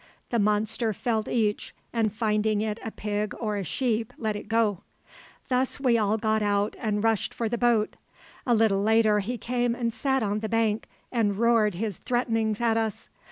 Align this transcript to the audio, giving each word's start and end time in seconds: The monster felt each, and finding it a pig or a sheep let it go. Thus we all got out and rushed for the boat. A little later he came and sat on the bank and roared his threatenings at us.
The 0.31 0.39
monster 0.39 0.93
felt 0.93 1.27
each, 1.27 1.75
and 1.93 2.11
finding 2.11 2.61
it 2.61 2.79
a 2.83 2.89
pig 2.89 3.35
or 3.39 3.57
a 3.57 3.63
sheep 3.63 4.13
let 4.17 4.35
it 4.35 4.47
go. 4.47 4.79
Thus 5.47 5.79
we 5.79 5.95
all 5.95 6.17
got 6.17 6.41
out 6.41 6.75
and 6.79 7.03
rushed 7.03 7.35
for 7.35 7.47
the 7.47 7.55
boat. 7.59 7.97
A 8.47 8.55
little 8.55 8.81
later 8.81 9.19
he 9.19 9.37
came 9.37 9.75
and 9.75 9.93
sat 9.93 10.23
on 10.23 10.39
the 10.39 10.49
bank 10.49 10.87
and 11.11 11.37
roared 11.37 11.75
his 11.75 11.97
threatenings 11.99 12.59
at 12.59 12.77
us. 12.77 13.09